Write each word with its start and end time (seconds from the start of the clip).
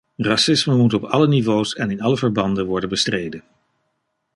Racisme 0.19 0.75
moet 0.75 0.93
op 0.93 1.03
alle 1.03 1.27
niveaus 1.27 1.75
en 1.75 1.91
in 1.91 2.01
alle 2.01 2.17
verbanden 2.17 2.65
worden 2.65 2.89
bestreden. 2.89 3.43